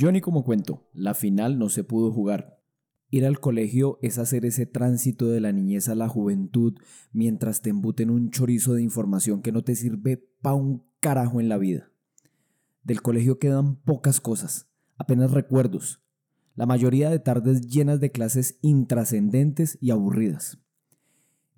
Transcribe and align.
Yo 0.00 0.10
ni 0.10 0.22
como 0.22 0.44
cuento, 0.44 0.88
la 0.94 1.12
final 1.12 1.58
no 1.58 1.68
se 1.68 1.84
pudo 1.84 2.10
jugar. 2.10 2.58
Ir 3.10 3.26
al 3.26 3.38
colegio 3.38 3.98
es 4.00 4.16
hacer 4.16 4.46
ese 4.46 4.64
tránsito 4.64 5.28
de 5.28 5.40
la 5.40 5.52
niñez 5.52 5.90
a 5.90 5.94
la 5.94 6.08
juventud 6.08 6.72
mientras 7.12 7.60
te 7.60 7.68
embuten 7.68 8.08
un 8.08 8.30
chorizo 8.30 8.72
de 8.72 8.82
información 8.82 9.42
que 9.42 9.52
no 9.52 9.62
te 9.62 9.74
sirve 9.74 10.26
pa' 10.40 10.54
un 10.54 10.86
carajo 11.00 11.38
en 11.38 11.50
la 11.50 11.58
vida. 11.58 11.92
Del 12.82 13.02
colegio 13.02 13.38
quedan 13.38 13.76
pocas 13.76 14.22
cosas, 14.22 14.70
apenas 14.96 15.32
recuerdos, 15.32 16.00
la 16.54 16.64
mayoría 16.64 17.10
de 17.10 17.18
tardes 17.18 17.60
llenas 17.60 18.00
de 18.00 18.10
clases 18.10 18.58
intrascendentes 18.62 19.76
y 19.82 19.90
aburridas. 19.90 20.62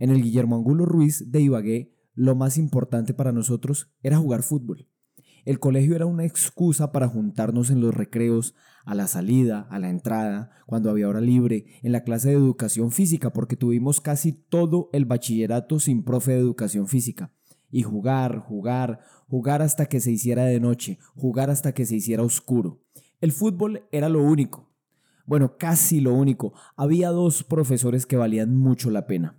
En 0.01 0.11
el 0.11 0.21
Guillermo 0.21 0.57
Angulo 0.57 0.85
Ruiz 0.85 1.31
de 1.31 1.43
Ibagué, 1.43 1.95
lo 2.17 2.35
más 2.35 2.59
importante 2.59 3.15
para 3.15 3.31
nosotros 3.31 3.93
era 4.03 4.19
jugar 4.19 4.43
fútbol. 4.43 4.89
El 5.45 5.59
colegio 5.59 5.97
era 5.97 6.07
una 6.07 6.25
excusa 6.25 6.93
para 6.93 7.09
juntarnos 7.09 7.71
en 7.71 7.81
los 7.81 7.93
recreos, 7.95 8.55
a 8.85 8.95
la 8.95 9.07
salida, 9.07 9.67
a 9.71 9.79
la 9.79 9.91
entrada, 9.91 10.51
cuando 10.67 10.91
había 10.91 11.09
hora 11.09 11.21
libre, 11.21 11.67
en 11.83 11.93
la 11.93 12.05
clase 12.05 12.29
de 12.29 12.35
educación 12.35 12.91
física, 12.93 13.33
porque 13.33 13.57
tuvimos 13.57 14.01
casi 14.01 14.33
todo 14.33 14.89
el 14.93 15.05
bachillerato 15.05 15.81
sin 15.81 16.05
profe 16.05 16.33
de 16.33 16.39
educación 16.39 16.87
física. 16.87 17.33
Y 17.71 17.83
jugar, 17.83 18.39
jugar, 18.39 19.01
jugar 19.29 19.63
hasta 19.63 19.87
que 19.87 20.01
se 20.01 20.13
hiciera 20.13 20.45
de 20.45 20.61
noche, 20.61 20.99
jugar 21.17 21.51
hasta 21.51 21.73
que 21.73 21.87
se 21.87 21.97
hiciera 21.97 22.23
oscuro. 22.23 22.81
El 23.21 23.33
fútbol 23.33 23.85
era 23.91 24.09
lo 24.09 24.23
único. 24.23 24.69
Bueno, 25.27 25.57
casi 25.57 26.01
lo 26.01 26.15
único. 26.15 26.53
Había 26.77 27.11
dos 27.11 27.43
profesores 27.43 28.07
que 28.07 28.17
valían 28.17 28.57
mucho 28.57 28.91
la 28.91 29.07
pena. 29.07 29.39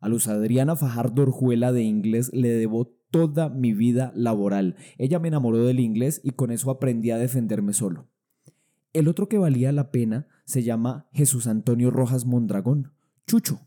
A 0.00 0.08
Luz 0.08 0.28
Adriana 0.28 0.76
Fajardo 0.76 1.22
Orjuela 1.22 1.72
de 1.72 1.82
inglés 1.82 2.30
le 2.32 2.48
debo 2.48 2.99
toda 3.10 3.48
mi 3.48 3.72
vida 3.72 4.12
laboral. 4.14 4.76
Ella 4.98 5.18
me 5.18 5.28
enamoró 5.28 5.64
del 5.64 5.80
inglés 5.80 6.20
y 6.24 6.30
con 6.30 6.50
eso 6.50 6.70
aprendí 6.70 7.10
a 7.10 7.18
defenderme 7.18 7.72
solo. 7.72 8.08
El 8.92 9.08
otro 9.08 9.28
que 9.28 9.38
valía 9.38 9.70
la 9.72 9.90
pena 9.90 10.26
se 10.44 10.62
llama 10.62 11.06
Jesús 11.12 11.46
Antonio 11.46 11.90
Rojas 11.90 12.26
Mondragón, 12.26 12.92
Chucho. 13.26 13.60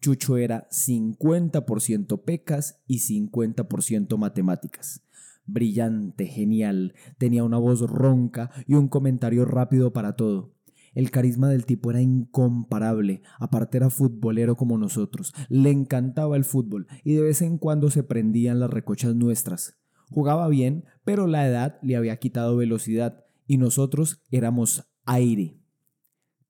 Chucho 0.00 0.36
era 0.36 0.68
50% 0.70 2.24
pecas 2.24 2.80
y 2.86 2.98
50% 2.98 4.18
matemáticas. 4.18 5.02
Brillante, 5.46 6.26
genial, 6.26 6.94
tenía 7.18 7.44
una 7.44 7.58
voz 7.58 7.80
ronca 7.80 8.50
y 8.66 8.74
un 8.74 8.88
comentario 8.88 9.44
rápido 9.44 9.92
para 9.92 10.16
todo. 10.16 10.55
El 10.96 11.10
carisma 11.10 11.50
del 11.50 11.66
tipo 11.66 11.90
era 11.90 12.00
incomparable, 12.00 13.20
aparte 13.38 13.76
era 13.76 13.90
futbolero 13.90 14.56
como 14.56 14.78
nosotros, 14.78 15.34
le 15.50 15.70
encantaba 15.70 16.38
el 16.38 16.46
fútbol 16.46 16.86
y 17.04 17.12
de 17.12 17.20
vez 17.20 17.42
en 17.42 17.58
cuando 17.58 17.90
se 17.90 18.02
prendían 18.02 18.60
las 18.60 18.70
recochas 18.70 19.14
nuestras. 19.14 19.76
Jugaba 20.08 20.48
bien, 20.48 20.86
pero 21.04 21.26
la 21.26 21.46
edad 21.46 21.78
le 21.82 21.96
había 21.96 22.16
quitado 22.16 22.56
velocidad 22.56 23.26
y 23.46 23.58
nosotros 23.58 24.22
éramos 24.30 24.90
aire. 25.04 25.60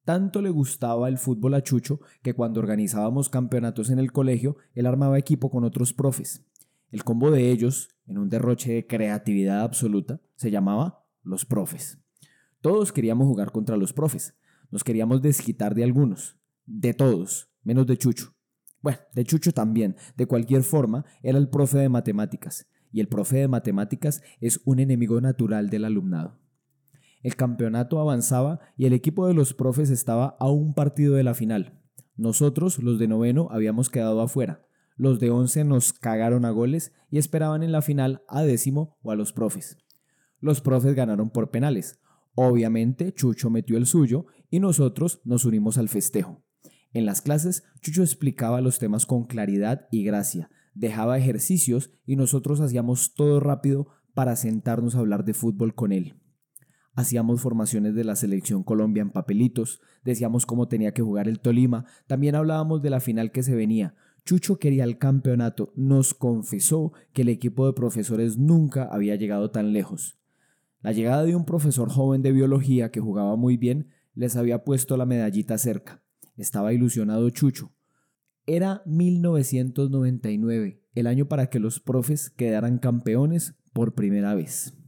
Tanto 0.05 0.41
le 0.41 0.51
gustaba 0.51 1.09
el 1.09 1.19
fútbol 1.19 1.55
a 1.55 1.63
Chucho 1.65 1.99
que 2.23 2.35
cuando 2.35 2.61
organizábamos 2.61 3.29
campeonatos 3.29 3.91
en 3.91 3.99
el 3.99 4.13
colegio, 4.13 4.59
él 4.75 4.87
armaba 4.87 5.19
equipo 5.19 5.51
con 5.51 5.65
otros 5.65 5.93
profes. 5.93 6.47
El 6.93 7.03
combo 7.03 7.33
de 7.33 7.51
ellos, 7.51 7.89
en 8.07 8.19
un 8.19 8.29
derroche 8.29 8.75
de 8.75 8.87
creatividad 8.87 9.63
absoluta, 9.63 10.21
se 10.37 10.53
llamaba 10.53 11.05
Los 11.25 11.45
Profes. 11.45 12.06
Todos 12.61 12.93
queríamos 12.93 13.27
jugar 13.27 13.53
contra 13.53 13.77
los 13.77 13.93
profes. 13.93 14.35
Nos 14.71 14.85
queríamos 14.85 15.23
desquitar 15.23 15.75
de 15.75 15.85
algunos. 15.85 16.37
De 16.65 16.95
todos, 16.95 17.49
menos 17.63 17.87
de 17.87 17.97
Chucho. 17.97 18.35
Bueno, 18.83 18.99
de 19.15 19.25
Chucho 19.25 19.53
también. 19.53 19.97
De 20.17 20.27
cualquier 20.27 20.63
forma, 20.63 21.05
era 21.23 21.39
el 21.39 21.49
profe 21.49 21.79
de 21.79 21.89
matemáticas. 21.89 22.67
Y 22.91 23.01
el 23.01 23.09
profe 23.09 23.39
de 23.39 23.49
matemáticas 23.49 24.23
es 24.41 24.61
un 24.65 24.79
enemigo 24.79 25.21
natural 25.21 25.71
del 25.71 25.85
alumnado. 25.85 26.41
El 27.23 27.37
campeonato 27.37 28.01
avanzaba 28.01 28.61
y 28.77 28.87
el 28.87 28.93
equipo 28.93 29.27
de 29.27 29.35
los 29.35 29.55
profes 29.55 29.91
estaba 29.91 30.37
a 30.39 30.49
un 30.49 30.75
partido 30.75 31.15
de 31.15 31.25
la 31.25 31.35
final. 31.35 31.81
Nosotros, 32.17 32.79
los 32.79 32.99
de 32.99 33.09
noveno, 33.09 33.49
habíamos 33.51 33.91
quedado 33.91 34.21
afuera. 34.21 34.67
Los 34.97 35.21
de 35.21 35.31
once 35.31 35.65
nos 35.65 35.93
cagaron 35.93 36.45
a 36.45 36.51
goles 36.51 36.93
y 37.11 37.19
esperaban 37.19 37.63
en 37.63 37.73
la 37.73 37.83
final 37.83 38.23
a 38.29 38.43
décimo 38.43 38.97
o 39.03 39.11
a 39.11 39.17
los 39.17 39.33
profes. 39.33 39.77
Los 40.41 40.61
profes 40.61 40.95
ganaron 40.95 41.31
por 41.31 41.51
penales, 41.51 42.01
Obviamente, 42.39 43.15
Chucho 43.15 43.49
metió 43.49 43.79
el 43.79 43.87
suyo 43.87 44.27
y 44.51 44.61
nosotros 44.61 45.23
nos 45.25 45.47
unimos 45.47 45.79
al 45.79 45.89
festejo. 45.89 46.45
En 46.93 47.07
las 47.07 47.23
clases, 47.23 47.65
Chucho 47.81 48.03
explicaba 48.03 48.61
los 48.61 48.79
temas 48.79 49.07
con 49.07 49.25
claridad 49.25 49.89
y 49.91 50.05
gracia, 50.05 50.51
dejaba 50.75 51.17
ejercicios 51.17 51.91
y 52.05 52.17
nosotros 52.17 52.61
hacíamos 52.61 53.15
todo 53.15 53.41
rápido 53.41 53.89
para 54.13 54.37
sentarnos 54.37 54.95
a 54.95 54.99
hablar 54.99 55.25
de 55.25 55.33
fútbol 55.33 55.75
con 55.75 55.93
él. 55.93 56.21
Hacíamos 56.95 57.41
formaciones 57.41 57.95
de 57.95 58.05
la 58.05 58.17
selección 58.17 58.63
Colombia 58.63 59.01
en 59.01 59.11
papelitos, 59.11 59.81
decíamos 60.05 60.45
cómo 60.45 60.69
tenía 60.69 60.93
que 60.93 61.03
jugar 61.03 61.29
el 61.29 61.41
Tolima, 61.41 61.87
también 62.07 62.35
hablábamos 62.35 62.83
de 62.83 62.91
la 62.91 63.01
final 63.01 63.33
que 63.33 63.43
se 63.43 63.55
venía. 63.55 63.95
Chucho 64.27 64.59
quería 64.59 64.85
el 64.85 64.99
campeonato, 64.99 65.73
nos 65.75 66.13
confesó 66.13 66.93
que 67.15 67.23
el 67.23 67.31
equipo 67.31 67.67
de 67.67 67.73
profesores 67.73 68.37
nunca 68.37 68.85
había 68.85 69.17
llegado 69.17 69.51
tan 69.51 69.73
lejos. 69.73 70.19
La 70.87 70.93
llegada 70.93 71.25
de 71.25 71.35
un 71.35 71.45
profesor 71.45 71.91
joven 71.91 72.23
de 72.23 72.31
biología 72.31 72.93
que 72.93 73.01
jugaba 73.01 73.35
muy 73.35 73.57
bien 73.57 73.89
les 74.15 74.37
había 74.37 74.63
puesto 74.63 74.97
la 74.97 75.05
medallita 75.05 75.59
cerca. 75.59 76.01
Estaba 76.37 76.73
ilusionado 76.73 77.29
Chucho. 77.31 77.73
Era 78.47 78.83
1999, 78.87 80.85
el 80.95 81.07
año 81.09 81.27
para 81.27 81.51
que 81.51 81.59
los 81.59 81.81
profes 81.81 82.31
quedaran 82.31 82.79
campeones 82.79 83.57
por 83.73 83.97
primera 83.97 84.37
vez. 84.37 84.79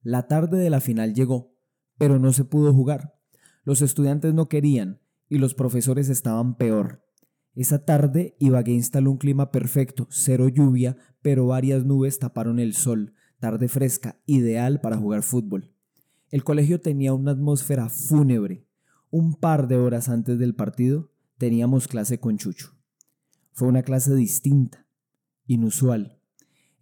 La 0.00 0.28
tarde 0.28 0.56
de 0.56 0.70
la 0.70 0.80
final 0.80 1.12
llegó, 1.12 1.54
pero 1.98 2.18
no 2.18 2.32
se 2.32 2.46
pudo 2.46 2.72
jugar. 2.72 3.20
Los 3.64 3.82
estudiantes 3.82 4.32
no 4.32 4.48
querían 4.48 5.02
y 5.28 5.36
los 5.36 5.52
profesores 5.52 6.08
estaban 6.08 6.56
peor. 6.56 7.02
Esa 7.54 7.84
tarde 7.84 8.34
Ibagué 8.38 8.72
instaló 8.72 9.10
un 9.10 9.18
clima 9.18 9.50
perfecto, 9.50 10.06
cero 10.08 10.48
lluvia, 10.48 10.96
pero 11.20 11.48
varias 11.48 11.84
nubes 11.84 12.18
taparon 12.18 12.58
el 12.60 12.72
sol, 12.72 13.12
tarde 13.38 13.68
fresca, 13.68 14.20
ideal 14.26 14.80
para 14.80 14.96
jugar 14.96 15.22
fútbol. 15.22 15.72
El 16.30 16.44
colegio 16.44 16.80
tenía 16.80 17.14
una 17.14 17.32
atmósfera 17.32 17.88
fúnebre. 17.88 18.66
Un 19.10 19.34
par 19.34 19.68
de 19.68 19.76
horas 19.76 20.08
antes 20.08 20.38
del 20.38 20.54
partido 20.54 21.12
teníamos 21.38 21.88
clase 21.88 22.18
con 22.18 22.36
Chucho. 22.36 22.74
Fue 23.52 23.68
una 23.68 23.82
clase 23.82 24.14
distinta, 24.14 24.86
inusual. 25.46 26.18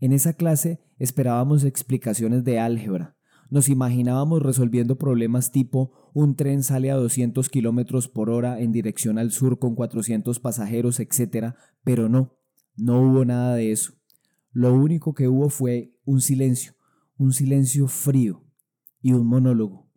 En 0.01 0.13
esa 0.13 0.33
clase 0.33 0.81
esperábamos 0.99 1.65
explicaciones 1.65 2.45
de 2.45 2.59
álgebra. 2.59 3.17
Nos 3.51 3.69
imaginábamos 3.69 4.43
resolviendo 4.43 4.97
problemas 4.99 5.53
tipo 5.53 6.11
un 6.15 6.37
tren 6.37 6.63
sale 6.63 6.91
a 6.91 6.97
200 6.97 7.49
kilómetros 7.49 8.09
por 8.09 8.31
hora 8.31 8.61
en 8.61 8.73
dirección 8.73 9.19
al 9.19 9.33
sur 9.33 9.59
con 9.59 9.75
400 9.75 10.41
pasajeros, 10.41 11.01
etc. 11.01 11.55
Pero 11.83 12.09
no, 12.09 12.37
no 12.77 13.01
hubo 13.01 13.25
nada 13.25 13.57
de 13.57 13.73
eso. 13.73 13.95
Lo 14.55 14.73
único 14.73 15.15
que 15.15 15.27
hubo 15.27 15.51
fue 15.51 15.99
un 16.05 16.21
silencio, 16.21 16.75
un 17.17 17.33
silencio 17.33 17.89
frío 17.89 18.45
y 19.03 19.13
un 19.13 19.27
monólogo. 19.27 19.91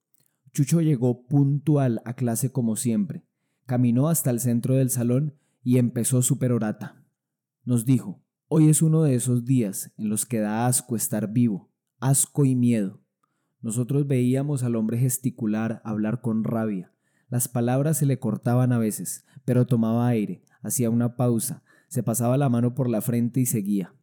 Chucho 0.51 0.81
llegó 0.81 1.27
puntual 1.27 2.01
a 2.05 2.15
clase 2.15 2.51
como 2.51 2.75
siempre, 2.75 3.23
caminó 3.67 4.09
hasta 4.09 4.31
el 4.31 4.39
centro 4.39 4.73
del 4.73 4.89
salón 4.89 5.35
y 5.63 5.77
empezó 5.77 6.23
su 6.23 6.39
perorata. 6.39 7.05
Nos 7.65 7.85
dijo, 7.85 8.23
hoy 8.47 8.69
es 8.69 8.81
uno 8.81 9.03
de 9.03 9.13
esos 9.13 9.45
días 9.45 9.93
en 9.95 10.09
los 10.09 10.25
que 10.25 10.39
da 10.39 10.65
asco 10.65 10.95
estar 10.95 11.31
vivo, 11.31 11.71
asco 11.99 12.43
y 12.43 12.55
miedo. 12.55 13.03
Nosotros 13.61 14.07
veíamos 14.07 14.63
al 14.63 14.75
hombre 14.75 14.97
gesticular, 14.97 15.83
hablar 15.85 16.21
con 16.21 16.43
rabia. 16.43 16.91
Las 17.29 17.47
palabras 17.47 17.97
se 17.97 18.07
le 18.07 18.17
cortaban 18.17 18.71
a 18.71 18.79
veces, 18.79 19.23
pero 19.45 19.67
tomaba 19.67 20.07
aire, 20.07 20.43
hacía 20.63 20.89
una 20.89 21.15
pausa, 21.15 21.61
se 21.89 22.01
pasaba 22.01 22.37
la 22.37 22.49
mano 22.49 22.73
por 22.73 22.89
la 22.89 23.01
frente 23.01 23.39
y 23.39 23.45
seguía. 23.45 23.93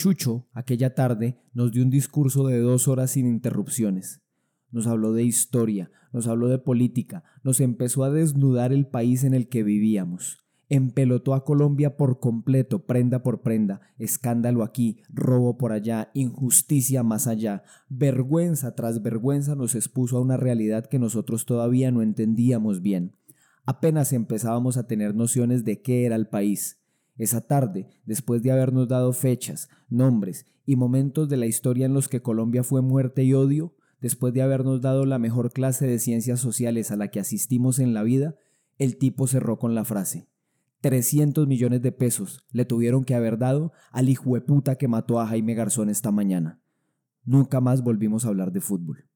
Chucho, 0.00 0.48
aquella 0.54 0.94
tarde, 0.94 1.42
nos 1.52 1.72
dio 1.72 1.82
un 1.82 1.90
discurso 1.90 2.46
de 2.46 2.58
dos 2.58 2.88
horas 2.88 3.10
sin 3.10 3.26
interrupciones. 3.26 4.22
Nos 4.70 4.86
habló 4.86 5.12
de 5.12 5.24
historia, 5.24 5.90
nos 6.10 6.26
habló 6.26 6.48
de 6.48 6.58
política, 6.58 7.22
nos 7.44 7.60
empezó 7.60 8.02
a 8.04 8.10
desnudar 8.10 8.72
el 8.72 8.86
país 8.86 9.24
en 9.24 9.34
el 9.34 9.50
que 9.50 9.62
vivíamos. 9.62 10.38
Empelotó 10.70 11.34
a 11.34 11.44
Colombia 11.44 11.98
por 11.98 12.18
completo, 12.18 12.86
prenda 12.86 13.22
por 13.22 13.42
prenda, 13.42 13.82
escándalo 13.98 14.62
aquí, 14.62 15.02
robo 15.10 15.58
por 15.58 15.70
allá, 15.70 16.10
injusticia 16.14 17.02
más 17.02 17.26
allá, 17.26 17.62
vergüenza 17.90 18.74
tras 18.74 19.02
vergüenza 19.02 19.54
nos 19.54 19.74
expuso 19.74 20.16
a 20.16 20.22
una 20.22 20.38
realidad 20.38 20.86
que 20.86 20.98
nosotros 20.98 21.44
todavía 21.44 21.90
no 21.90 22.00
entendíamos 22.00 22.80
bien. 22.80 23.18
Apenas 23.66 24.14
empezábamos 24.14 24.78
a 24.78 24.86
tener 24.86 25.14
nociones 25.14 25.66
de 25.66 25.82
qué 25.82 26.06
era 26.06 26.16
el 26.16 26.26
país. 26.26 26.79
Esa 27.20 27.42
tarde, 27.42 27.86
después 28.06 28.42
de 28.42 28.50
habernos 28.50 28.88
dado 28.88 29.12
fechas, 29.12 29.68
nombres 29.90 30.46
y 30.64 30.76
momentos 30.76 31.28
de 31.28 31.36
la 31.36 31.44
historia 31.44 31.84
en 31.84 31.92
los 31.92 32.08
que 32.08 32.22
Colombia 32.22 32.64
fue 32.64 32.80
muerte 32.80 33.24
y 33.24 33.34
odio, 33.34 33.76
después 34.00 34.32
de 34.32 34.40
habernos 34.40 34.80
dado 34.80 35.04
la 35.04 35.18
mejor 35.18 35.52
clase 35.52 35.86
de 35.86 35.98
ciencias 35.98 36.40
sociales 36.40 36.90
a 36.90 36.96
la 36.96 37.08
que 37.08 37.20
asistimos 37.20 37.78
en 37.78 37.92
la 37.92 38.04
vida, 38.04 38.36
el 38.78 38.96
tipo 38.96 39.26
cerró 39.26 39.58
con 39.58 39.74
la 39.74 39.84
frase. 39.84 40.28
300 40.80 41.46
millones 41.46 41.82
de 41.82 41.92
pesos 41.92 42.46
le 42.52 42.64
tuvieron 42.64 43.04
que 43.04 43.14
haber 43.14 43.36
dado 43.36 43.72
al 43.92 44.08
hijo 44.08 44.40
puta 44.46 44.76
que 44.76 44.88
mató 44.88 45.20
a 45.20 45.26
Jaime 45.26 45.52
Garzón 45.52 45.90
esta 45.90 46.10
mañana. 46.12 46.62
Nunca 47.26 47.60
más 47.60 47.82
volvimos 47.82 48.24
a 48.24 48.28
hablar 48.28 48.50
de 48.50 48.62
fútbol. 48.62 49.09